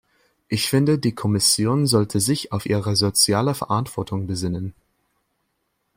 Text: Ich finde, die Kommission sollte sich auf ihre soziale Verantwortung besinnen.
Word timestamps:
Ich 0.47 0.67
finde, 0.67 0.97
die 0.97 1.13
Kommission 1.13 1.85
sollte 1.85 2.19
sich 2.19 2.51
auf 2.51 2.65
ihre 2.65 2.95
soziale 2.95 3.53
Verantwortung 3.53 4.25
besinnen. 4.25 4.73